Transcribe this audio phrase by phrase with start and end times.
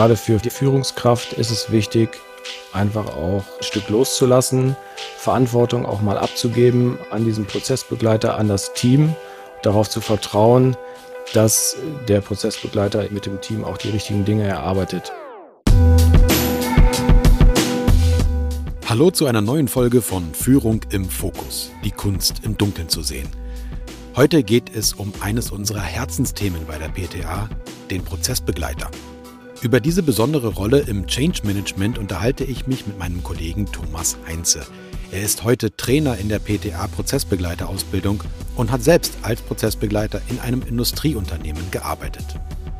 [0.00, 2.08] gerade für die Führungskraft ist es wichtig,
[2.72, 4.74] einfach auch ein Stück loszulassen,
[5.18, 9.14] Verantwortung auch mal abzugeben an diesen Prozessbegleiter, an das Team,
[9.62, 10.74] darauf zu vertrauen,
[11.34, 11.76] dass
[12.08, 15.12] der Prozessbegleiter mit dem Team auch die richtigen Dinge erarbeitet.
[18.88, 23.28] Hallo zu einer neuen Folge von Führung im Fokus, die Kunst im Dunkeln zu sehen.
[24.16, 27.50] Heute geht es um eines unserer Herzensthemen bei der PTA,
[27.90, 28.90] den Prozessbegleiter.
[29.62, 34.62] Über diese besondere Rolle im Change Management unterhalte ich mich mit meinem Kollegen Thomas Heinze.
[35.12, 38.22] Er ist heute Trainer in der PTA Prozessbegleiterausbildung
[38.56, 42.24] und hat selbst als Prozessbegleiter in einem Industrieunternehmen gearbeitet.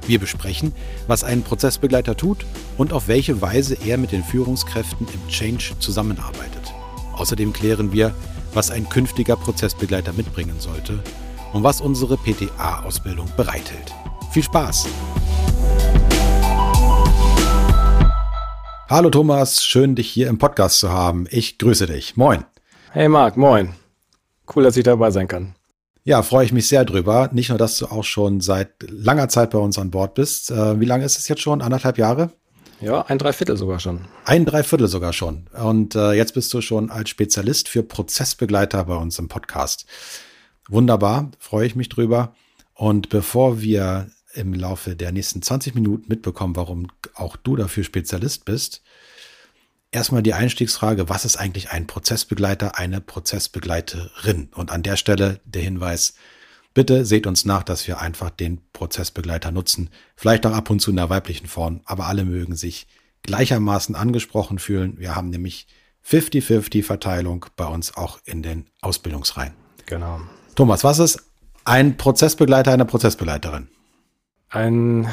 [0.07, 0.73] Wir besprechen,
[1.07, 2.47] was ein Prozessbegleiter tut
[2.79, 6.73] und auf welche Weise er mit den Führungskräften im Change zusammenarbeitet.
[7.13, 8.15] Außerdem klären wir,
[8.55, 10.99] was ein künftiger Prozessbegleiter mitbringen sollte
[11.53, 13.93] und was unsere PTA-Ausbildung bereithält.
[14.33, 14.87] Viel Spaß!
[18.91, 21.29] Hallo Thomas, schön dich hier im Podcast zu haben.
[21.31, 22.17] Ich grüße dich.
[22.17, 22.45] Moin.
[22.91, 23.73] Hey Marc, moin.
[24.53, 25.55] Cool, dass ich dabei sein kann.
[26.03, 27.31] Ja, freue ich mich sehr drüber.
[27.31, 30.51] Nicht nur, dass du auch schon seit langer Zeit bei uns an Bord bist.
[30.51, 31.63] Äh, wie lange ist es jetzt schon?
[31.63, 32.31] Anderthalb Jahre?
[32.81, 34.09] Ja, ein Dreiviertel sogar schon.
[34.25, 35.47] Ein Dreiviertel sogar schon.
[35.53, 39.87] Und äh, jetzt bist du schon als Spezialist für Prozessbegleiter bei uns im Podcast.
[40.69, 42.35] Wunderbar, freue ich mich drüber.
[42.75, 48.45] Und bevor wir im Laufe der nächsten 20 Minuten mitbekommen, warum auch du dafür Spezialist
[48.45, 48.83] bist.
[49.93, 54.51] Erstmal die Einstiegsfrage, was ist eigentlich ein Prozessbegleiter, eine Prozessbegleiterin?
[54.55, 56.15] Und an der Stelle der Hinweis,
[56.75, 59.91] bitte seht uns nach, dass wir einfach den Prozessbegleiter nutzen.
[60.15, 62.87] Vielleicht auch ab und zu in der weiblichen Form, aber alle mögen sich
[63.23, 64.99] gleichermaßen angesprochen fühlen.
[64.99, 65.67] Wir haben nämlich
[66.07, 69.55] 50-50 Verteilung bei uns auch in den Ausbildungsreihen.
[69.87, 70.21] Genau.
[70.55, 71.25] Thomas, was ist
[71.65, 73.69] ein Prozessbegleiter, eine Prozessbegleiterin?
[74.51, 75.09] Ein,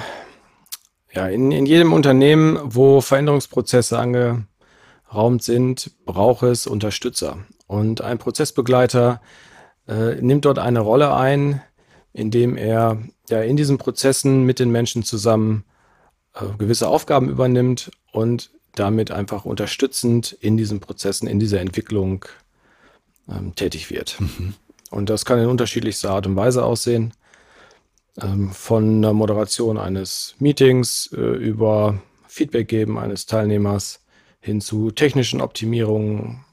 [1.13, 7.37] ja, in, in jedem Unternehmen, wo Veränderungsprozesse angeraumt sind, braucht es Unterstützer.
[7.67, 9.21] Und ein Prozessbegleiter
[9.87, 11.61] äh, nimmt dort eine Rolle ein,
[12.13, 12.97] indem er
[13.29, 15.63] ja in diesen Prozessen mit den Menschen zusammen
[16.33, 22.25] äh, gewisse Aufgaben übernimmt und damit einfach unterstützend in diesen Prozessen, in dieser Entwicklung
[23.29, 24.19] ähm, tätig wird.
[24.19, 24.55] Mhm.
[24.89, 27.13] Und das kann in unterschiedlichster Art und Weise aussehen
[28.21, 34.03] ähm, von der Moderation eines Meetings äh, über Feedback geben eines Teilnehmers
[34.39, 36.45] hin zu technischen Optimierungen,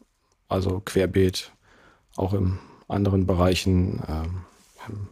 [0.48, 1.52] also querbeet,
[2.16, 2.58] auch in
[2.88, 4.44] anderen Bereichen, ähm,
[4.88, 5.08] im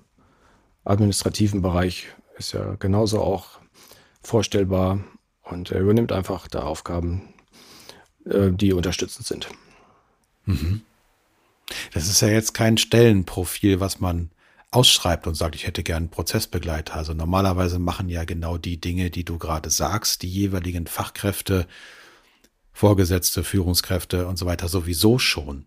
[0.84, 3.60] administrativen Bereich ist ja genauso auch
[4.22, 5.00] vorstellbar
[5.42, 7.34] und er übernimmt einfach da Aufgaben,
[8.24, 9.48] äh, die unterstützend sind.
[10.44, 10.82] Mhm.
[11.94, 14.30] Das ist ja jetzt kein Stellenprofil, was man
[14.72, 16.94] ausschreibt und sagt, ich hätte gern einen Prozessbegleiter.
[16.94, 21.66] Also normalerweise machen ja genau die Dinge, die du gerade sagst, die jeweiligen Fachkräfte,
[22.72, 25.66] Vorgesetzte, Führungskräfte und so weiter sowieso schon.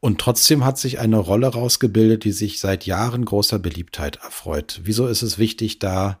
[0.00, 4.80] Und trotzdem hat sich eine Rolle rausgebildet, die sich seit Jahren großer Beliebtheit erfreut.
[4.82, 6.18] Wieso ist es wichtig, da,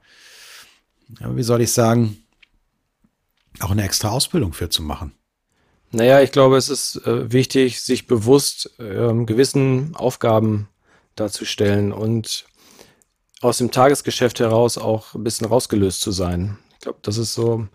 [1.08, 2.16] wie soll ich sagen,
[3.58, 5.12] auch eine extra Ausbildung für zu machen?
[5.90, 10.68] Naja, ich glaube, es ist äh, wichtig, sich bewusst äh, gewissen Aufgaben
[11.16, 12.46] darzustellen und
[13.40, 16.58] aus dem Tagesgeschäft heraus auch ein bisschen rausgelöst zu sein.
[16.74, 17.68] Ich glaube, das ist so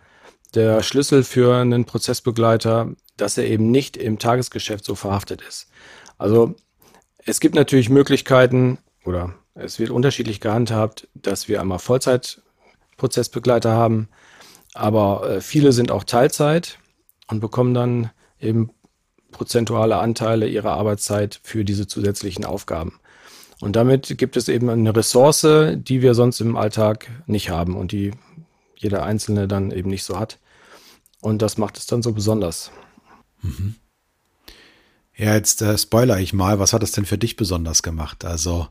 [0.55, 5.67] der Schlüssel für einen Prozessbegleiter, dass er eben nicht im Tagesgeschäft so verhaftet ist.
[6.17, 6.55] Also
[7.25, 14.09] es gibt natürlich Möglichkeiten oder es wird unterschiedlich gehandhabt, dass wir einmal Vollzeit-Prozessbegleiter haben,
[14.73, 16.79] aber äh, viele sind auch Teilzeit
[17.27, 18.71] und bekommen dann eben
[19.31, 22.99] prozentuale Anteile ihrer Arbeitszeit für diese zusätzlichen Aufgaben.
[23.61, 27.91] Und damit gibt es eben eine Ressource, die wir sonst im Alltag nicht haben und
[27.91, 28.11] die
[28.75, 30.39] jeder Einzelne dann eben nicht so hat.
[31.21, 32.71] Und das macht es dann so besonders.
[33.41, 33.75] Mhm.
[35.15, 38.23] Ja, jetzt äh, spoiler ich mal, was hat es denn für dich besonders gemacht?
[38.23, 38.67] Also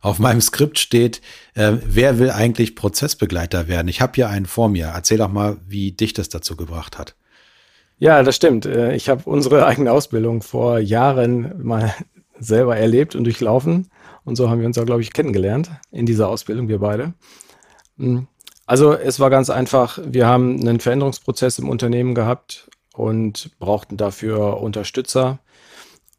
[0.00, 1.20] auf meinem Skript steht,
[1.54, 3.88] äh, wer will eigentlich Prozessbegleiter werden?
[3.88, 4.86] Ich habe hier einen vor mir.
[4.94, 7.16] Erzähl doch mal, wie dich das dazu gebracht hat.
[7.98, 8.64] Ja, das stimmt.
[8.64, 11.92] Äh, ich habe unsere eigene Ausbildung vor Jahren mal
[12.38, 13.90] selber erlebt und durchlaufen.
[14.28, 17.14] Und so haben wir uns auch, glaube ich, kennengelernt in dieser Ausbildung, wir beide.
[17.96, 18.26] Hm.
[18.66, 24.60] Also es war ganz einfach, wir haben einen Veränderungsprozess im Unternehmen gehabt und brauchten dafür
[24.60, 25.38] Unterstützer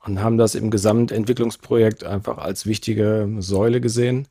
[0.04, 4.28] und haben das im Gesamtentwicklungsprojekt einfach als wichtige Säule gesehen.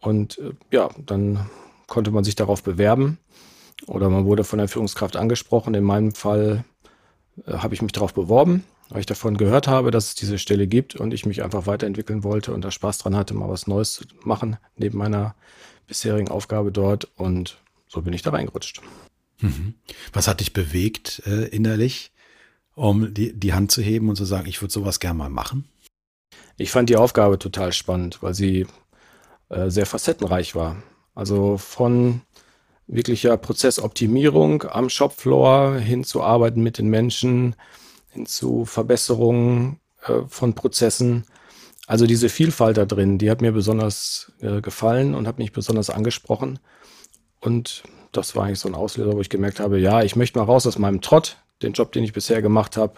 [0.00, 1.50] Und äh, ja, dann
[1.86, 3.18] konnte man sich darauf bewerben
[3.86, 5.74] oder man wurde von der Führungskraft angesprochen.
[5.74, 6.64] In meinem Fall
[7.46, 10.66] äh, habe ich mich darauf beworben weil ich davon gehört habe, dass es diese Stelle
[10.66, 13.94] gibt und ich mich einfach weiterentwickeln wollte und da Spaß dran hatte, mal was Neues
[13.94, 15.34] zu machen, neben meiner
[15.86, 17.08] bisherigen Aufgabe dort.
[17.16, 17.58] Und
[17.88, 18.82] so bin ich da reingerutscht.
[19.40, 19.74] Mhm.
[20.12, 22.12] Was hat dich bewegt äh, innerlich,
[22.74, 25.68] um die, die Hand zu heben und zu sagen, ich würde sowas gerne mal machen?
[26.56, 28.66] Ich fand die Aufgabe total spannend, weil sie
[29.48, 30.82] äh, sehr facettenreich war.
[31.14, 32.20] Also von
[32.86, 37.56] wirklicher Prozessoptimierung am Shopfloor hin zu Arbeiten mit den Menschen,
[38.14, 41.24] hin zu Verbesserungen äh, von Prozessen.
[41.86, 45.90] Also diese Vielfalt da drin, die hat mir besonders äh, gefallen und hat mich besonders
[45.90, 46.58] angesprochen.
[47.40, 47.82] Und
[48.12, 50.66] das war eigentlich so ein Auslöser, wo ich gemerkt habe, ja, ich möchte mal raus
[50.66, 51.36] aus meinem Trott.
[51.62, 52.94] Den Job, den ich bisher gemacht habe,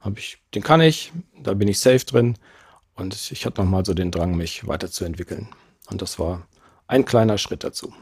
[0.00, 1.12] habe ich, den kann ich,
[1.42, 2.36] da bin ich safe drin.
[2.94, 5.48] Und ich hatte nochmal so den Drang, mich weiterzuentwickeln.
[5.90, 6.46] Und das war
[6.86, 7.92] ein kleiner Schritt dazu.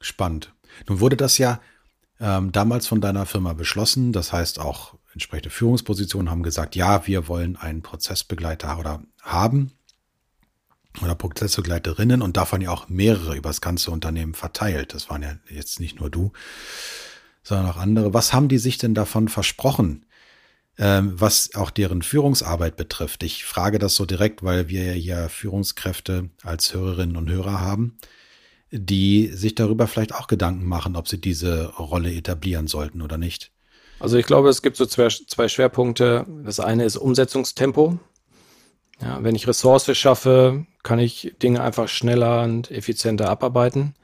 [0.00, 0.52] Spannend.
[0.86, 1.60] Nun wurde das ja
[2.20, 4.12] ähm, damals von deiner Firma beschlossen.
[4.12, 9.72] Das heißt, auch entsprechende Führungspositionen haben gesagt, ja, wir wollen einen Prozessbegleiter oder haben
[11.02, 14.94] oder Prozessbegleiterinnen und davon ja auch mehrere über das ganze Unternehmen verteilt.
[14.94, 16.30] Das waren ja jetzt nicht nur du,
[17.42, 18.14] sondern auch andere.
[18.14, 20.06] Was haben die sich denn davon versprochen,
[20.78, 23.24] ähm, was auch deren Führungsarbeit betrifft?
[23.24, 27.98] Ich frage das so direkt, weil wir ja Führungskräfte als Hörerinnen und Hörer haben,
[28.70, 33.50] die sich darüber vielleicht auch Gedanken machen, ob sie diese Rolle etablieren sollten oder nicht.
[34.00, 36.24] Also ich glaube, es gibt so zwei, Schwerpunkte.
[36.44, 37.98] Das eine ist Umsetzungstempo.
[39.00, 43.94] Ja, wenn ich Ressource schaffe, kann ich Dinge einfach schneller und effizienter abarbeiten.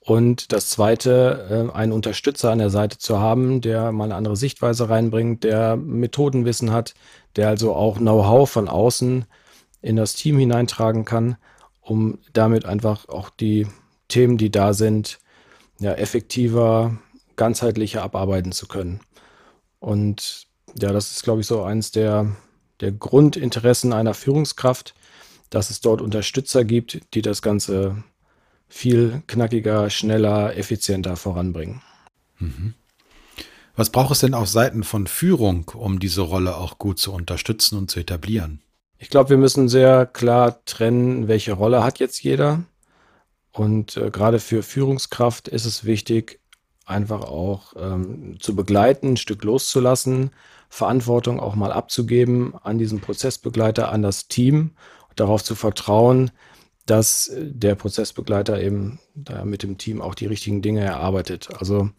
[0.00, 4.36] Und das zweite, äh, einen Unterstützer an der Seite zu haben, der mal eine andere
[4.36, 6.94] Sichtweise reinbringt, der Methodenwissen hat,
[7.36, 9.24] der also auch Know-how von außen
[9.80, 11.36] in das Team hineintragen kann,
[11.80, 13.66] um damit einfach auch die
[14.08, 15.18] Themen, die da sind,
[15.78, 16.98] ja, effektiver,
[17.36, 19.00] ganzheitlicher abarbeiten zu können.
[19.84, 20.46] Und
[20.78, 22.34] ja, das ist, glaube ich, so eins der
[22.80, 24.94] der Grundinteressen einer Führungskraft,
[25.50, 28.02] dass es dort Unterstützer gibt, die das Ganze
[28.68, 31.82] viel knackiger, schneller, effizienter voranbringen.
[32.38, 32.74] Mhm.
[33.76, 37.78] Was braucht es denn auf Seiten von Führung, um diese Rolle auch gut zu unterstützen
[37.78, 38.60] und zu etablieren?
[38.98, 42.62] Ich glaube, wir müssen sehr klar trennen, welche Rolle hat jetzt jeder.
[43.52, 46.40] Und äh, gerade für Führungskraft ist es wichtig,
[46.84, 50.30] einfach auch ähm, zu begleiten, ein Stück loszulassen,
[50.68, 54.72] Verantwortung auch mal abzugeben an diesen Prozessbegleiter, an das Team,
[55.16, 56.30] darauf zu vertrauen,
[56.86, 61.48] dass der Prozessbegleiter eben da mit dem Team auch die richtigen Dinge erarbeitet.
[61.58, 61.90] Also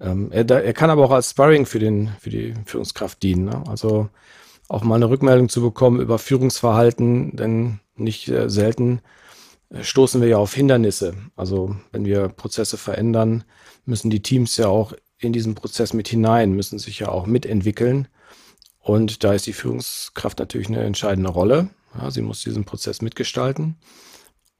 [0.00, 3.46] ähm, er, er, kann aber auch als Sparring für, den, für die Führungskraft dienen.
[3.46, 3.62] Ne?
[3.68, 4.08] Also
[4.68, 9.00] auch mal eine Rückmeldung zu bekommen über Führungsverhalten, denn nicht äh, selten
[9.70, 11.14] äh, stoßen wir ja auf Hindernisse.
[11.36, 13.44] Also wenn wir Prozesse verändern,
[13.88, 18.06] müssen die Teams ja auch in diesen Prozess mit hinein, müssen sich ja auch mitentwickeln.
[18.78, 21.70] Und da ist die Führungskraft natürlich eine entscheidende Rolle.
[21.96, 23.76] Ja, sie muss diesen Prozess mitgestalten.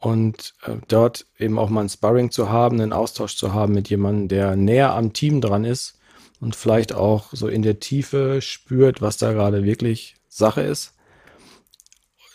[0.01, 3.89] Und äh, dort eben auch mal ein Sparring zu haben, einen Austausch zu haben mit
[3.89, 5.99] jemandem, der näher am Team dran ist
[6.41, 10.95] und vielleicht auch so in der Tiefe spürt, was da gerade wirklich Sache ist.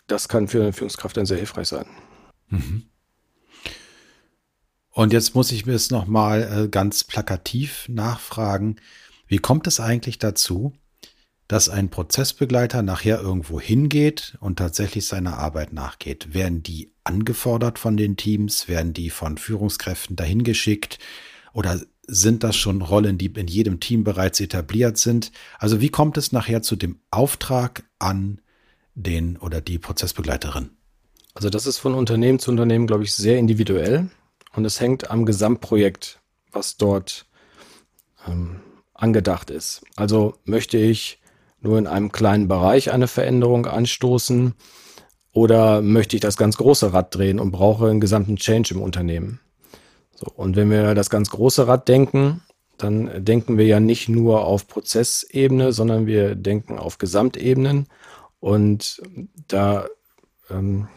[0.07, 1.86] Das kann für eine Führungskraft dann sehr hilfreich sein.
[2.50, 2.89] Mhm.
[4.94, 8.75] Und jetzt muss ich mir es nochmal äh, ganz plakativ nachfragen.
[9.28, 10.74] Wie kommt es eigentlich dazu,
[11.48, 16.36] dass ein Prozessbegleiter nachher irgendwo hingeht und tatsächlich seiner Arbeit nachgeht?
[16.36, 18.68] Werden die angefordert von den Teams?
[18.68, 21.00] Werden die von Führungskräften dahin geschickt?
[21.53, 25.32] Oder sind das schon Rollen, die in jedem Team bereits etabliert sind?
[25.58, 28.41] Also wie kommt es nachher zu dem Auftrag an
[28.94, 30.70] den oder die Prozessbegleiterin?
[31.34, 34.12] Also das ist von Unternehmen zu Unternehmen, glaube ich, sehr individuell.
[34.55, 36.19] Und es hängt am Gesamtprojekt,
[36.51, 37.25] was dort
[38.27, 38.62] ähm,
[38.93, 39.81] angedacht ist.
[39.95, 41.19] Also möchte ich
[41.60, 44.53] nur in einem kleinen Bereich eine Veränderung anstoßen
[45.31, 49.39] oder möchte ich das ganz große Rad drehen und brauche einen gesamten Change im Unternehmen?
[50.15, 52.41] So, und wenn wir das ganz große Rad denken,
[52.77, 57.88] dann denken wir ja nicht nur auf Prozessebene, sondern wir denken auf Gesamtebenen.
[58.39, 59.01] Und
[59.48, 59.88] da
[60.50, 60.88] ähm,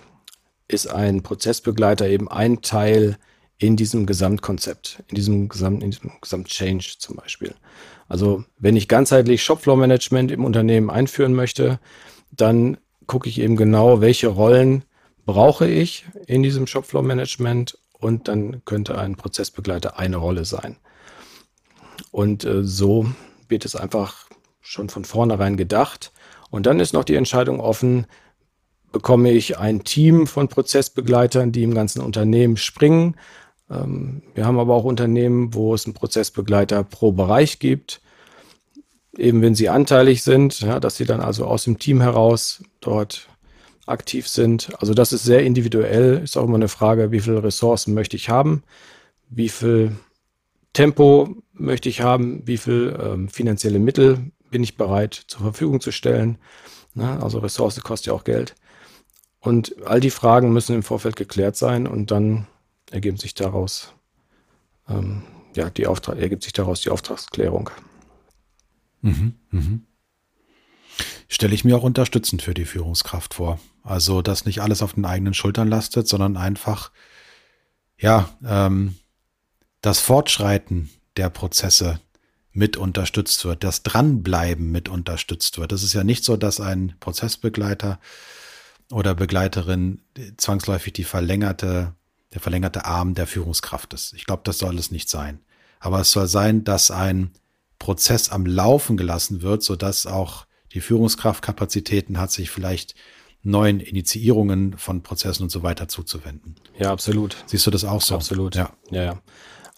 [0.68, 3.18] ist ein Prozessbegleiter eben ein Teil
[3.58, 7.54] in diesem Gesamtkonzept, in diesem Gesamt, in diesem Gesamtchange zum Beispiel.
[8.08, 11.80] Also wenn ich ganzheitlich Shopfloor-Management im Unternehmen einführen möchte,
[12.30, 14.84] dann gucke ich eben genau, welche Rollen
[15.24, 20.76] brauche ich in diesem Shopfloor-Management und dann könnte ein Prozessbegleiter eine Rolle sein.
[22.10, 23.06] Und äh, so
[23.48, 24.28] wird es einfach
[24.60, 26.12] schon von vornherein gedacht.
[26.50, 28.06] Und dann ist noch die Entscheidung offen,
[28.92, 33.16] bekomme ich ein Team von Prozessbegleitern, die im ganzen Unternehmen springen
[33.68, 38.00] wir haben aber auch Unternehmen, wo es einen Prozessbegleiter pro Bereich gibt.
[39.16, 43.28] Eben wenn sie anteilig sind, ja, dass sie dann also aus dem Team heraus dort
[43.86, 44.70] aktiv sind.
[44.78, 46.20] Also das ist sehr individuell.
[46.22, 48.62] Ist auch immer eine Frage, wie viele Ressourcen möchte ich haben?
[49.30, 49.96] Wie viel
[50.72, 55.90] Tempo möchte ich haben, wie viel ähm, finanzielle Mittel bin ich bereit zur Verfügung zu
[55.90, 56.38] stellen.
[56.94, 57.20] Ne?
[57.22, 58.54] Also Ressource kostet ja auch Geld.
[59.40, 62.46] Und all die Fragen müssen im Vorfeld geklärt sein und dann
[62.90, 63.92] ergeben sich daraus,
[64.88, 65.22] ähm,
[65.54, 67.70] ja, die Auftrag, ergibt sich daraus die Auftragsklärung.
[69.00, 69.86] Mhm, mhm.
[71.28, 73.58] Stelle ich mir auch unterstützend für die Führungskraft vor.
[73.82, 76.90] Also, dass nicht alles auf den eigenen Schultern lastet, sondern einfach,
[77.98, 78.96] ja, ähm,
[79.80, 82.00] das Fortschreiten der Prozesse
[82.52, 85.72] mit unterstützt wird, das Dranbleiben mit unterstützt wird.
[85.72, 88.00] Es ist ja nicht so, dass ein Prozessbegleiter
[88.90, 90.00] oder Begleiterin
[90.38, 91.94] zwangsläufig die verlängerte,
[92.32, 94.12] der verlängerte Arm der Führungskraft ist.
[94.14, 95.40] Ich glaube, das soll es nicht sein.
[95.80, 97.30] Aber es soll sein, dass ein
[97.78, 102.94] Prozess am Laufen gelassen wird, sodass auch die Führungskraft Kapazitäten hat, sich vielleicht
[103.42, 106.56] neuen Initiierungen von Prozessen und so weiter zuzuwenden.
[106.78, 107.36] Ja, absolut.
[107.46, 108.16] Siehst du das auch so?
[108.16, 108.56] Absolut.
[108.56, 109.22] Ja, ja, ja.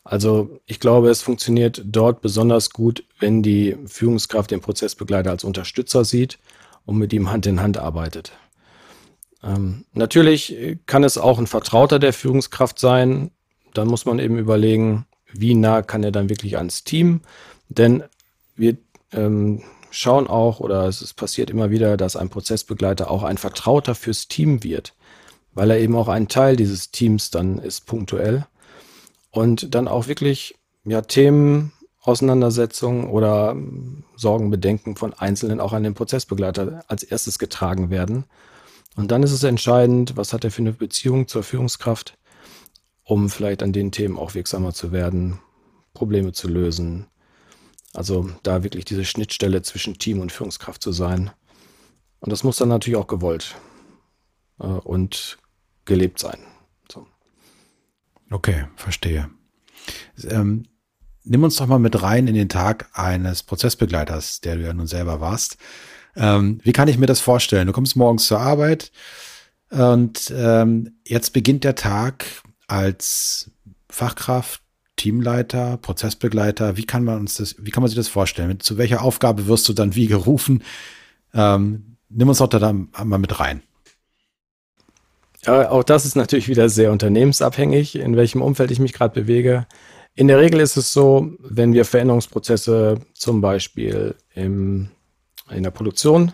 [0.05, 6.05] Also ich glaube, es funktioniert dort besonders gut, wenn die Führungskraft den Prozessbegleiter als Unterstützer
[6.05, 6.39] sieht
[6.87, 8.33] und mit ihm Hand in Hand arbeitet.
[9.43, 13.31] Ähm, natürlich kann es auch ein Vertrauter der Führungskraft sein.
[13.75, 17.21] Dann muss man eben überlegen, wie nah kann er dann wirklich ans Team.
[17.69, 18.03] Denn
[18.57, 18.77] wir
[19.13, 24.29] ähm, schauen auch, oder es passiert immer wieder, dass ein Prozessbegleiter auch ein Vertrauter fürs
[24.29, 24.95] Team wird,
[25.55, 28.47] weil er eben auch ein Teil dieses Teams dann ist punktuell
[29.31, 30.55] und dann auch wirklich
[30.85, 33.55] ja, Themen, Auseinandersetzungen oder
[34.17, 38.25] Sorgen, Bedenken von Einzelnen auch an den Prozessbegleiter als erstes getragen werden.
[38.99, 42.19] Und dann ist es entscheidend, was hat er für eine Beziehung zur Führungskraft,
[43.05, 45.39] um vielleicht an den Themen auch wirksamer zu werden,
[45.95, 47.07] Probleme zu lösen.
[47.95, 51.31] Also da wirklich diese Schnittstelle zwischen Team und Führungskraft zu sein.
[52.19, 53.55] Und das muss dann natürlich auch gewollt
[54.59, 55.39] äh, und
[55.85, 56.41] gelebt sein.
[58.33, 59.31] Okay, verstehe.
[60.25, 60.65] Ähm,
[61.23, 64.89] nimm uns doch mal mit rein in den Tag eines Prozessbegleiters, der du ja nun
[64.89, 65.57] selber warst.
[66.19, 67.67] Ähm, wie kann ich mir das vorstellen?
[67.67, 68.91] Du kommst morgens zur Arbeit
[69.71, 72.27] und ähm, jetzt beginnt der Tag
[72.67, 73.51] als
[73.89, 74.63] Fachkraft,
[74.97, 76.77] Teamleiter, Prozessbegleiter.
[76.77, 78.61] Wie kann man uns das, wie kann man sich das vorstellen?
[78.61, 80.65] Zu welcher Aufgabe wirst du dann wie gerufen?
[81.33, 83.63] Ähm, nimm uns doch da mal mit rein.
[85.47, 89.67] Auch das ist natürlich wieder sehr unternehmensabhängig, in welchem Umfeld ich mich gerade bewege.
[90.15, 94.91] In der Regel ist es so, wenn wir Veränderungsprozesse zum Beispiel im,
[95.51, 96.33] in der Produktion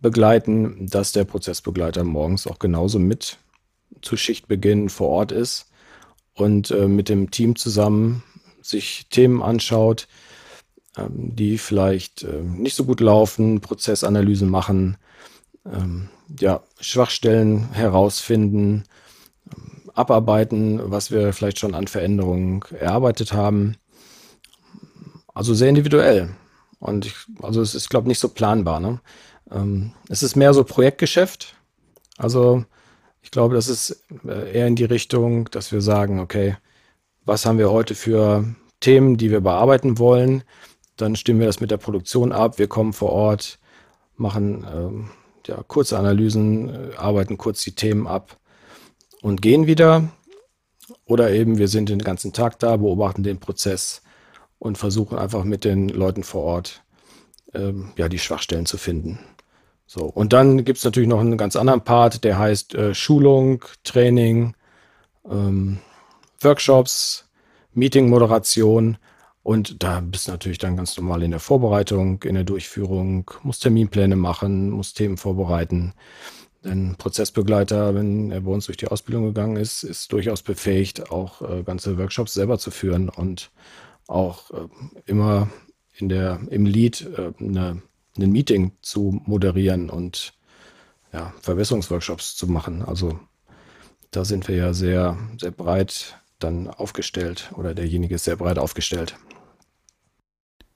[0.00, 3.38] begleiten, dass der Prozessbegleiter morgens auch genauso mit
[4.02, 5.70] zu Schichtbeginn vor Ort ist
[6.34, 8.22] und äh, mit dem Team zusammen
[8.60, 10.06] sich Themen anschaut,
[10.96, 14.96] ähm, die vielleicht äh, nicht so gut laufen, Prozessanalysen machen,
[15.70, 16.08] ähm,
[16.38, 18.84] ja, Schwachstellen herausfinden,
[19.94, 23.76] abarbeiten, was wir vielleicht schon an Veränderungen erarbeitet haben.
[25.34, 26.30] Also sehr individuell.
[26.78, 28.80] Und ich, also es ist, glaube ich, nicht so planbar.
[28.80, 29.00] Ne?
[29.50, 31.54] Ähm, es ist mehr so Projektgeschäft.
[32.18, 32.64] Also
[33.22, 36.56] ich glaube, das ist äh, eher in die Richtung, dass wir sagen, okay,
[37.24, 38.44] was haben wir heute für
[38.80, 40.44] Themen, die wir bearbeiten wollen?
[40.96, 42.58] Dann stimmen wir das mit der Produktion ab.
[42.58, 43.58] Wir kommen vor Ort,
[44.16, 45.10] machen ähm,
[45.46, 48.38] ja, kurze Analysen, äh, arbeiten kurz die Themen ab
[49.22, 50.08] und gehen wieder.
[51.04, 54.02] Oder eben wir sind den ganzen Tag da, beobachten den Prozess
[54.58, 56.82] und versuchen einfach mit den Leuten vor Ort
[57.54, 59.18] ähm, ja, die Schwachstellen zu finden.
[59.86, 63.64] So, und dann gibt es natürlich noch einen ganz anderen Part, der heißt äh, Schulung,
[63.84, 64.54] Training,
[65.30, 65.78] ähm,
[66.40, 67.28] Workshops,
[67.72, 68.98] Meeting-Moderation
[69.46, 73.62] und da bist du natürlich dann ganz normal in der Vorbereitung, in der Durchführung, musst
[73.62, 75.92] Terminpläne machen, musst Themen vorbereiten.
[76.64, 81.42] Ein Prozessbegleiter, wenn er bei uns durch die Ausbildung gegangen ist, ist durchaus befähigt, auch
[81.42, 83.52] äh, ganze Workshops selber zu führen und
[84.06, 84.68] auch äh,
[85.06, 85.48] immer
[85.94, 87.82] in der, im Lead äh, eine,
[88.16, 90.34] ein Meeting zu moderieren und
[91.12, 92.82] ja, Verbesserungsworkshops zu machen.
[92.82, 93.18] Also
[94.10, 99.16] da sind wir ja sehr, sehr breit dann aufgestellt oder derjenige ist sehr breit aufgestellt.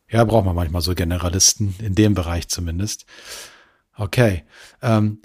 [0.08, 3.06] Ja, braucht man manchmal so Generalisten, in dem Bereich zumindest.
[3.96, 4.44] Okay.
[4.82, 5.20] Ähm,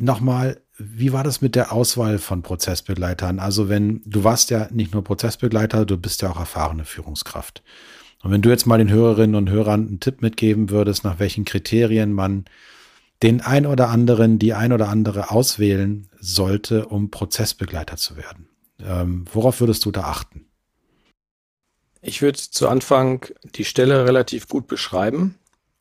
[0.00, 3.40] Nochmal, wie war das mit der Auswahl von Prozessbegleitern?
[3.40, 7.62] Also wenn, du warst ja nicht nur Prozessbegleiter, du bist ja auch erfahrene Führungskraft.
[8.22, 11.44] Und wenn du jetzt mal den Hörerinnen und Hörern einen Tipp mitgeben würdest, nach welchen
[11.44, 12.44] Kriterien man
[13.22, 18.48] den ein oder anderen, die ein oder andere auswählen sollte, um Prozessbegleiter zu werden.
[18.80, 20.46] Ähm, worauf würdest du da achten?
[22.00, 25.34] Ich würde zu Anfang die Stelle relativ gut beschreiben.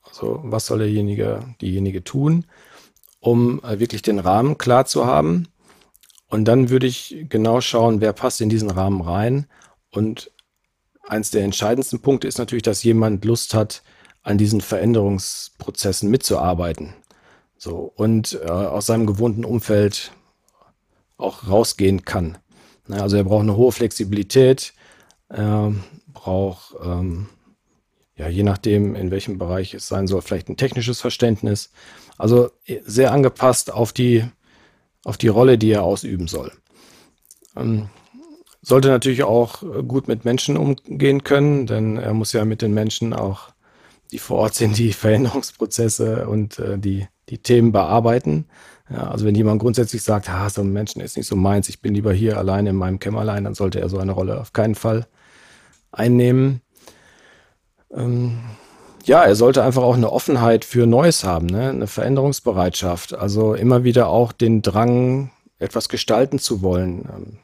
[0.03, 2.45] Also was soll derjenige, diejenige tun,
[3.27, 5.49] um äh, wirklich den Rahmen klar zu haben.
[6.29, 9.47] Und dann würde ich genau schauen, wer passt in diesen Rahmen rein
[9.91, 10.31] und
[11.03, 13.83] eins der entscheidendsten Punkte ist natürlich, dass jemand Lust hat,
[14.23, 16.93] an diesen Veränderungsprozessen mitzuarbeiten.
[17.57, 20.11] So, und äh, aus seinem gewohnten Umfeld
[21.17, 22.37] auch rausgehen kann.
[22.89, 24.73] Also er braucht eine hohe Flexibilität,
[25.29, 25.69] äh,
[26.13, 27.27] braucht, ähm,
[28.17, 31.71] ja, je nachdem, in welchem Bereich es sein soll, vielleicht ein technisches Verständnis.
[32.17, 32.49] Also
[32.83, 34.25] sehr angepasst auf die,
[35.03, 36.51] auf die Rolle, die er ausüben soll.
[37.55, 37.89] Ähm,
[38.61, 43.13] sollte natürlich auch gut mit Menschen umgehen können, denn er muss ja mit den Menschen
[43.13, 43.51] auch,
[44.11, 48.45] die vor Ort sind, die Veränderungsprozesse und äh, die, die Themen bearbeiten.
[48.89, 51.81] Ja, also wenn jemand grundsätzlich sagt, ah, so ein Menschen ist nicht so meins, ich
[51.81, 54.75] bin lieber hier alleine in meinem Kämmerlein, dann sollte er so eine Rolle auf keinen
[54.75, 55.07] Fall
[55.91, 56.61] einnehmen.
[57.93, 58.39] Ähm,
[59.05, 61.69] ja, er sollte einfach auch eine Offenheit für Neues haben, ne?
[61.69, 63.13] eine Veränderungsbereitschaft.
[63.13, 67.07] Also immer wieder auch den Drang, etwas gestalten zu wollen.
[67.15, 67.37] Ähm,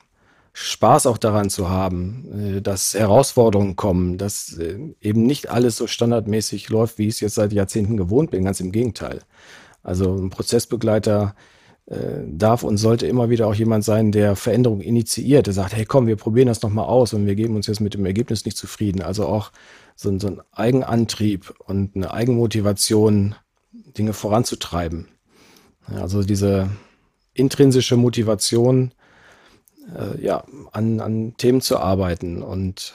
[0.53, 5.87] Spaß auch daran zu haben, äh, dass Herausforderungen kommen, dass äh, eben nicht alles so
[5.87, 8.45] standardmäßig läuft, wie ich es jetzt seit Jahrzehnten gewohnt bin.
[8.45, 9.19] Ganz im Gegenteil.
[9.81, 11.33] Also ein Prozessbegleiter
[11.87, 11.97] äh,
[12.27, 16.07] darf und sollte immer wieder auch jemand sein, der Veränderung initiiert, der sagt, hey komm,
[16.07, 19.01] wir probieren das nochmal aus und wir geben uns jetzt mit dem Ergebnis nicht zufrieden.
[19.01, 19.51] Also auch
[19.95, 23.35] so, ein, so ein Eigenantrieb und eine Eigenmotivation,
[23.71, 25.07] Dinge voranzutreiben.
[25.87, 26.69] Also diese
[27.33, 28.93] intrinsische Motivation,
[29.95, 32.93] äh, ja, an, an Themen zu arbeiten und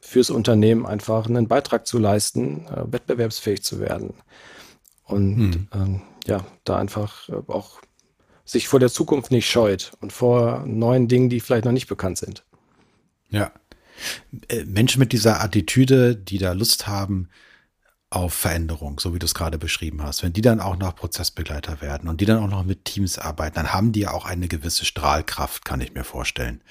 [0.00, 4.14] fürs Unternehmen einfach einen Beitrag zu leisten, äh, wettbewerbsfähig zu werden.
[5.04, 5.68] Und hm.
[5.74, 7.80] ähm, ja, da einfach äh, auch
[8.44, 12.18] sich vor der Zukunft nicht scheut und vor neuen Dingen, die vielleicht noch nicht bekannt
[12.18, 12.44] sind.
[13.28, 13.52] Ja.
[14.48, 17.28] Äh, Menschen mit dieser Attitüde, die da Lust haben
[18.10, 21.80] auf Veränderung, so wie du es gerade beschrieben hast, wenn die dann auch noch Prozessbegleiter
[21.80, 24.84] werden und die dann auch noch mit Teams arbeiten, dann haben die auch eine gewisse
[24.84, 26.62] Strahlkraft, kann ich mir vorstellen.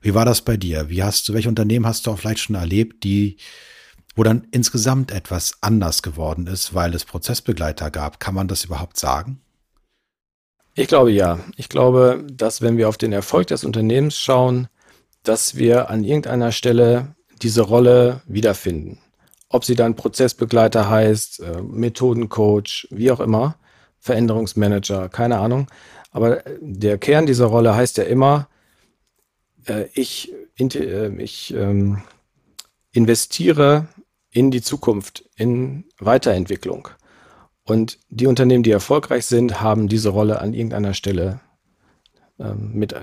[0.00, 0.88] Wie war das bei dir?
[0.88, 3.36] Wie hast du, welche Unternehmen hast du auch vielleicht schon erlebt, die
[4.14, 8.20] wo dann insgesamt etwas anders geworden ist, weil es Prozessbegleiter gab.
[8.20, 9.40] Kann man das überhaupt sagen?
[10.74, 11.38] Ich glaube ja.
[11.56, 14.68] Ich glaube, dass wenn wir auf den Erfolg des Unternehmens schauen,
[15.22, 18.98] dass wir an irgendeiner Stelle diese Rolle wiederfinden.
[19.48, 23.56] Ob sie dann Prozessbegleiter heißt, äh, Methodencoach, wie auch immer,
[23.98, 25.68] Veränderungsmanager, keine Ahnung.
[26.10, 28.48] Aber der Kern dieser Rolle heißt ja immer,
[29.66, 32.02] äh, ich, äh, ich ähm,
[32.92, 33.88] investiere
[34.30, 36.88] in die Zukunft, in Weiterentwicklung.
[37.64, 41.40] Und die Unternehmen, die erfolgreich sind, haben diese Rolle an irgendeiner Stelle
[42.38, 42.94] äh, mit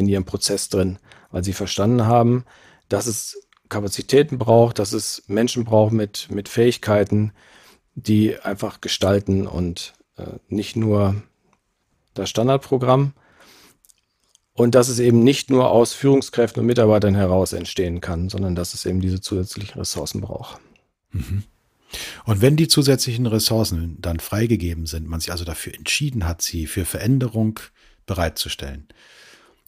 [0.00, 0.98] in ihrem Prozess drin,
[1.30, 2.44] weil sie verstanden haben,
[2.88, 7.32] dass es Kapazitäten braucht, dass es Menschen braucht mit, mit Fähigkeiten,
[7.94, 11.22] die einfach gestalten und äh, nicht nur
[12.14, 13.12] das Standardprogramm,
[14.60, 18.74] und dass es eben nicht nur aus Führungskräften und Mitarbeitern heraus entstehen kann, sondern dass
[18.74, 20.60] es eben diese zusätzlichen Ressourcen braucht.
[21.12, 21.44] Mhm.
[22.26, 26.66] Und wenn die zusätzlichen Ressourcen dann freigegeben sind, man sich also dafür entschieden hat, sie
[26.66, 27.58] für Veränderung
[28.04, 28.88] bereitzustellen.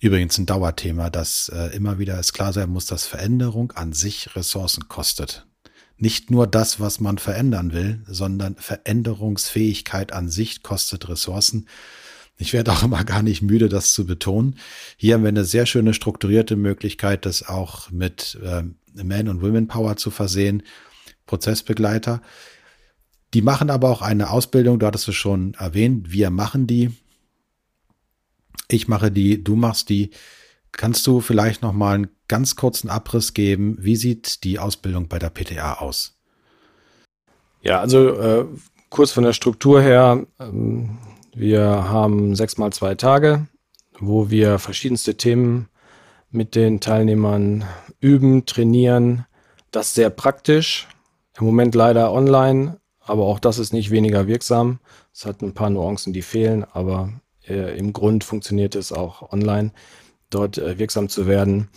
[0.03, 4.35] Übrigens ein Dauerthema, dass äh, immer wieder es klar sein muss, dass Veränderung an sich
[4.35, 5.47] Ressourcen kostet.
[5.97, 11.69] Nicht nur das, was man verändern will, sondern Veränderungsfähigkeit an sich kostet Ressourcen.
[12.37, 14.57] Ich werde auch immer gar nicht müde, das zu betonen.
[14.97, 18.65] Hier haben wir eine sehr schöne strukturierte Möglichkeit, das auch mit äh,
[19.01, 20.65] Man- und Women-Power zu versehen.
[21.27, 22.23] Prozessbegleiter.
[23.35, 26.11] Die machen aber auch eine Ausbildung, du hattest es schon erwähnt.
[26.11, 26.91] Wir machen die.
[28.69, 30.11] Ich mache die, du machst die.
[30.73, 33.77] Kannst du vielleicht noch mal einen ganz kurzen Abriss geben?
[33.79, 36.19] Wie sieht die Ausbildung bei der PTA aus?
[37.63, 38.47] Ja, also äh,
[38.89, 40.27] kurz von der Struktur her.
[40.41, 40.99] Ähm,
[41.35, 43.47] wir haben sechs mal zwei Tage,
[43.99, 45.69] wo wir verschiedenste Themen
[46.31, 47.65] mit den Teilnehmern
[48.01, 49.27] üben, trainieren.
[49.71, 50.89] Das sehr praktisch.
[51.39, 54.81] Im Moment leider online, aber auch das ist nicht weniger wirksam.
[55.15, 57.11] Es hat ein paar Nuancen, die fehlen, aber
[57.53, 59.73] äh, im Grund funktioniert es auch online,
[60.31, 61.69] dort äh, wirksam zu werden.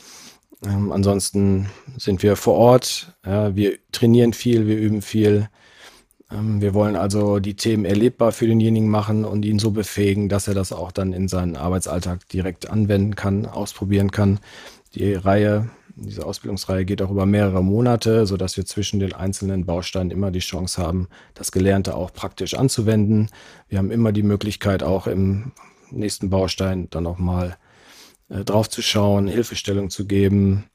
[0.66, 3.14] Ähm, ansonsten sind wir vor Ort.
[3.26, 5.50] Ja, wir trainieren viel, wir üben viel.
[6.32, 10.48] Ähm, wir wollen also die Themen erlebbar für denjenigen machen und ihn so befähigen, dass
[10.48, 14.40] er das auch dann in seinen Arbeitsalltag direkt anwenden kann, ausprobieren kann.
[14.96, 19.66] Die Reihe, diese Ausbildungsreihe geht auch über mehrere Monate, so dass wir zwischen den einzelnen
[19.66, 23.30] Bausteinen immer die Chance haben, das Gelernte auch praktisch anzuwenden.
[23.70, 25.54] Wir haben immer die Möglichkeit, auch im
[25.92, 27.58] nächsten Baustein dann nochmal
[28.30, 30.66] äh, drauf zu schauen, Hilfestellung zu geben,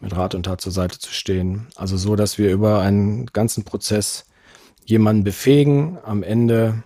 [0.00, 1.66] mit Rat und Tat zur Seite zu stehen.
[1.76, 4.26] Also so, dass wir über einen ganzen Prozess
[4.84, 6.82] jemanden befähigen, am Ende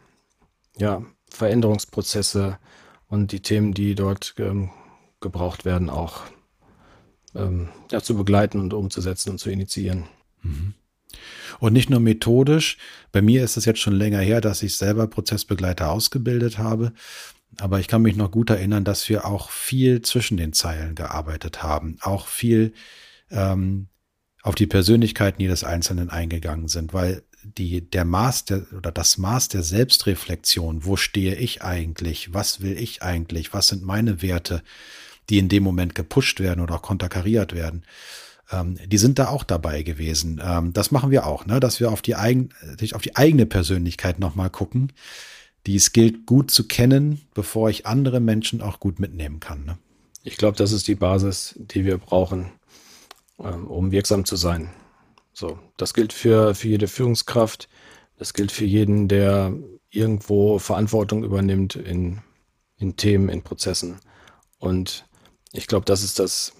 [0.76, 2.58] ja, Veränderungsprozesse
[3.06, 4.70] und die Themen, die dort ähm,
[5.20, 6.22] gebraucht werden, auch
[7.34, 10.04] ähm, ja, zu begleiten und umzusetzen und zu initiieren.
[10.42, 10.74] Mhm.
[11.60, 12.78] Und nicht nur methodisch.
[13.12, 16.92] Bei mir ist es jetzt schon länger her, dass ich selber Prozessbegleiter ausgebildet habe.
[17.58, 21.62] Aber ich kann mich noch gut erinnern, dass wir auch viel zwischen den Zeilen gearbeitet
[21.62, 21.96] haben.
[22.00, 22.72] Auch viel
[23.30, 23.86] ähm,
[24.42, 29.48] auf die Persönlichkeiten jedes Einzelnen eingegangen sind, weil die, der Maß der, oder das Maß
[29.48, 34.62] der Selbstreflexion, wo stehe ich eigentlich, was will ich eigentlich, was sind meine Werte,
[35.30, 37.84] die in dem Moment gepusht werden oder auch konterkariert werden,
[38.50, 40.40] ähm, die sind da auch dabei gewesen.
[40.44, 41.60] Ähm, das machen wir auch, ne?
[41.60, 42.50] dass wir auf die, eigen,
[42.92, 44.92] auf die eigene Persönlichkeit nochmal gucken.
[45.66, 49.64] Die es gilt gut zu kennen, bevor ich andere Menschen auch gut mitnehmen kann.
[49.64, 49.78] Ne?
[50.22, 52.50] Ich glaube, das ist die Basis, die wir brauchen,
[53.38, 54.70] ähm, um wirksam zu sein.
[55.32, 57.68] So, das gilt für, für jede Führungskraft.
[58.18, 59.52] Das gilt für jeden, der
[59.90, 62.20] irgendwo Verantwortung übernimmt in,
[62.76, 63.96] in Themen, in Prozessen.
[64.58, 65.06] Und
[65.54, 66.52] ich glaube, das ist das,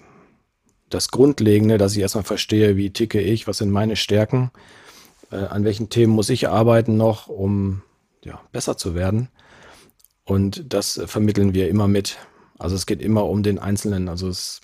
[0.89, 4.51] das Grundlegende, dass ich erstmal verstehe, wie ticke ich, was sind meine Stärken,
[5.31, 7.83] äh, an welchen Themen muss ich arbeiten noch, um
[8.23, 9.29] ja, besser zu werden.
[10.23, 12.17] Und das vermitteln wir immer mit.
[12.57, 14.07] Also es geht immer um den Einzelnen.
[14.07, 14.61] Also es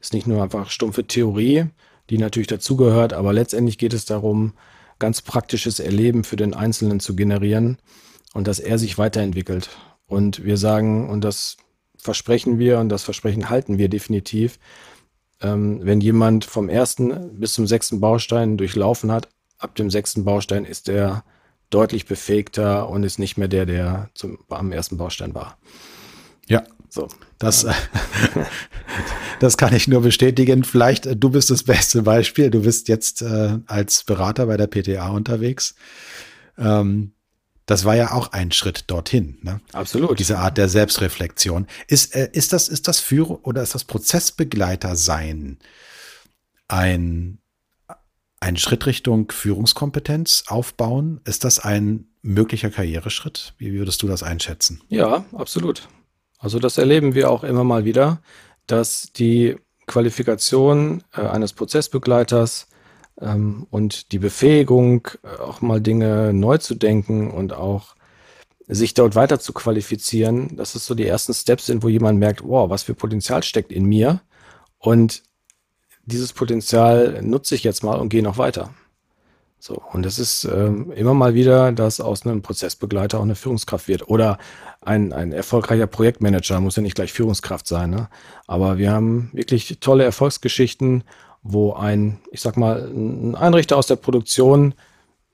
[0.00, 1.66] ist nicht nur einfach stumpfe Theorie,
[2.10, 4.52] die natürlich dazugehört, aber letztendlich geht es darum,
[4.98, 7.78] ganz praktisches Erleben für den Einzelnen zu generieren
[8.34, 9.70] und dass er sich weiterentwickelt.
[10.06, 11.56] Und wir sagen, und das
[12.02, 14.58] versprechen wir und das Versprechen halten wir definitiv,
[15.40, 20.64] ähm, wenn jemand vom ersten bis zum sechsten Baustein durchlaufen hat, ab dem sechsten Baustein
[20.64, 21.24] ist er
[21.70, 25.58] deutlich befähigter und ist nicht mehr der, der zum, am ersten Baustein war.
[26.48, 27.08] Ja, so.
[27.38, 27.66] Das,
[29.40, 30.64] das kann ich nur bestätigen.
[30.64, 32.50] Vielleicht, äh, du bist das beste Beispiel.
[32.50, 35.76] Du bist jetzt äh, als Berater bei der PTA unterwegs.
[36.58, 37.12] Ähm,
[37.66, 39.38] das war ja auch ein Schritt dorthin.
[39.42, 39.60] Ne?
[39.72, 40.18] Absolut.
[40.18, 41.66] Diese Art der Selbstreflexion.
[41.86, 45.58] Ist, äh, ist das, ist das Führer oder ist das Prozessbegleiter sein
[46.68, 47.38] ein,
[48.40, 51.20] ein Schritt Richtung Führungskompetenz aufbauen?
[51.24, 53.54] Ist das ein möglicher Karriereschritt?
[53.58, 54.80] Wie würdest du das einschätzen?
[54.88, 55.88] Ja, absolut.
[56.38, 58.20] Also das erleben wir auch immer mal wieder,
[58.66, 62.68] dass die Qualifikation äh, eines Prozessbegleiters
[63.20, 67.94] ähm, und die Befähigung, äh, auch mal Dinge neu zu denken und auch
[68.68, 72.42] sich dort weiter zu qualifizieren, dass es so die ersten Steps sind, wo jemand merkt,
[72.44, 74.20] wow, was für Potenzial steckt in mir
[74.78, 75.22] und
[76.04, 78.74] dieses Potenzial nutze ich jetzt mal und gehe noch weiter.
[79.64, 83.86] So, und es ist ähm, immer mal wieder, dass aus einem Prozessbegleiter auch eine Führungskraft
[83.86, 84.08] wird.
[84.08, 84.38] Oder
[84.80, 87.90] ein, ein erfolgreicher Projektmanager, muss ja nicht gleich Führungskraft sein.
[87.90, 88.08] Ne?
[88.48, 91.04] Aber wir haben wirklich tolle Erfolgsgeschichten,
[91.42, 94.74] wo ein, ich sag mal, ein Einrichter aus der Produktion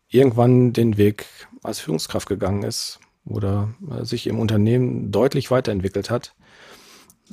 [0.08, 1.26] irgendwann den Weg
[1.62, 6.34] als Führungskraft gegangen ist oder äh, sich im Unternehmen deutlich weiterentwickelt hat.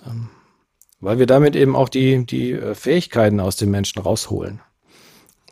[0.06, 0.30] Ähm,
[1.00, 4.62] weil wir damit eben auch die, die äh, Fähigkeiten aus den Menschen rausholen.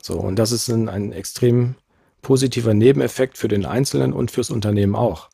[0.02, 1.76] So, und das ist ein, ein extrem
[2.22, 5.30] positiver Nebeneffekt für den Einzelnen und fürs Unternehmen auch.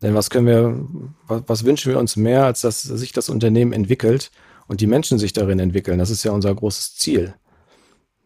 [0.00, 0.86] Denn was können wir,
[1.26, 4.30] was, was, wünschen wir uns mehr, als dass sich das Unternehmen entwickelt
[4.72, 5.98] und die Menschen sich darin entwickeln?
[5.98, 7.34] Das ist ja unser großes Ziel.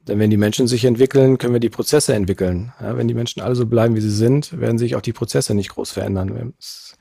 [0.06, 2.72] Denn wenn die Menschen sich entwickeln, können wir die Prozesse entwickeln.
[2.80, 5.56] Ja, wenn die Menschen alle so bleiben, wie sie sind, werden sich auch die Prozesse
[5.56, 6.54] nicht groß verändern.
[6.56, 6.96] Es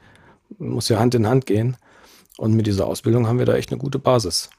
[0.58, 1.78] muss ja Hand in Hand gehen.
[2.38, 4.50] Und mit dieser Ausbildung haben wir da echt eine gute Basis.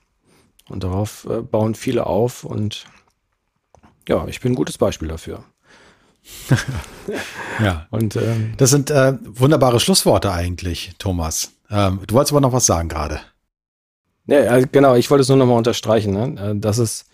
[0.68, 2.86] Und darauf äh, bauen viele auf und
[4.08, 5.42] ja, ich bin ein gutes Beispiel dafür.
[7.60, 7.88] ja.
[7.90, 11.50] Und ähm, das sind äh, wunderbare Schlussworte eigentlich, Thomas.
[11.70, 13.20] Ähm, du wolltest aber noch was sagen gerade.
[14.26, 16.52] Ja, genau, ich wollte es nur noch mal unterstreichen, ne?
[16.52, 17.06] Äh, dass es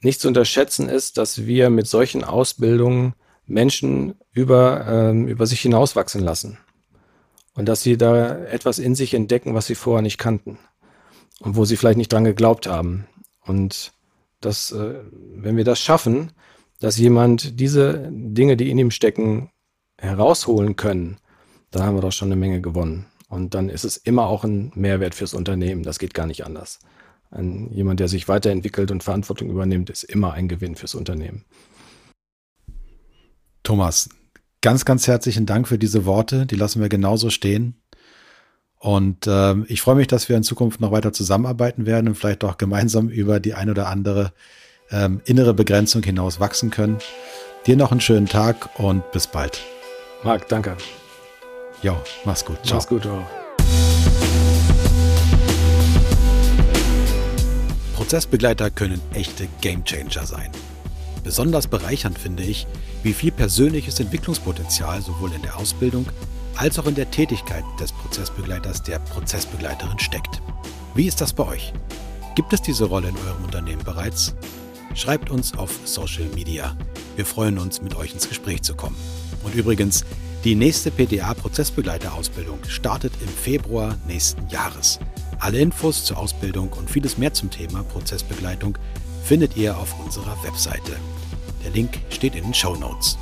[0.00, 3.14] nicht zu unterschätzen ist, dass wir mit solchen Ausbildungen
[3.46, 6.58] Menschen über, ähm, über sich hinauswachsen lassen.
[7.54, 10.58] Und dass sie da etwas in sich entdecken, was sie vorher nicht kannten.
[11.40, 13.06] Und wo sie vielleicht nicht dran geglaubt haben.
[13.44, 13.92] Und
[14.40, 15.00] dass, äh,
[15.36, 16.32] wenn wir das schaffen,
[16.80, 19.50] dass jemand diese Dinge, die in ihm stecken,
[19.98, 21.18] herausholen können,
[21.70, 23.06] dann haben wir doch schon eine Menge gewonnen.
[23.34, 25.82] Und dann ist es immer auch ein Mehrwert fürs Unternehmen.
[25.82, 26.78] Das geht gar nicht anders.
[27.30, 31.44] Ein, jemand, der sich weiterentwickelt und Verantwortung übernimmt, ist immer ein Gewinn fürs Unternehmen.
[33.64, 34.08] Thomas,
[34.60, 36.46] ganz, ganz herzlichen Dank für diese Worte.
[36.46, 37.80] Die lassen wir genauso stehen.
[38.78, 42.44] Und äh, ich freue mich, dass wir in Zukunft noch weiter zusammenarbeiten werden und vielleicht
[42.44, 44.32] auch gemeinsam über die ein oder andere
[44.90, 46.98] ähm, innere Begrenzung hinaus wachsen können.
[47.66, 49.62] Dir noch einen schönen Tag und bis bald.
[50.22, 50.76] Marc, danke.
[51.84, 52.56] Jo, mach's gut.
[52.64, 52.76] Ciao.
[52.76, 53.06] Mach's gut.
[53.06, 53.26] Auch.
[57.94, 60.50] Prozessbegleiter können echte Gamechanger sein.
[61.24, 62.66] Besonders bereichernd finde ich,
[63.02, 66.06] wie viel persönliches Entwicklungspotenzial sowohl in der Ausbildung
[66.56, 70.40] als auch in der Tätigkeit des Prozessbegleiters der Prozessbegleiterin steckt.
[70.94, 71.74] Wie ist das bei euch?
[72.34, 74.34] Gibt es diese Rolle in eurem Unternehmen bereits?
[74.94, 76.78] Schreibt uns auf Social Media.
[77.16, 78.96] Wir freuen uns, mit euch ins Gespräch zu kommen.
[79.42, 80.06] Und übrigens,
[80.44, 85.00] die nächste PTA-Prozessbegleiterausbildung startet im Februar nächsten Jahres.
[85.38, 88.76] Alle Infos zur Ausbildung und vieles mehr zum Thema Prozessbegleitung
[89.24, 90.92] findet ihr auf unserer Webseite.
[91.64, 93.16] Der Link steht in den Show Notes.